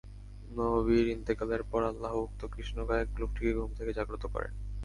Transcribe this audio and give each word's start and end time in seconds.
নবীর 0.49 1.05
ইন্তিকালের 1.07 1.61
পর 1.63 1.81
আল্লাহ 1.83 2.13
উক্ত 2.17 2.41
কৃষ্ণকায় 2.53 3.05
লোকটিকে 3.19 3.51
ঘুম 3.53 3.71
থেকে 3.73 3.91
জাগ্রত 3.93 4.23
করেন। 4.25 4.51